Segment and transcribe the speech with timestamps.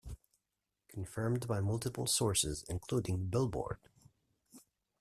[0.87, 3.77] Confirmed by multiple sources including "Billboard".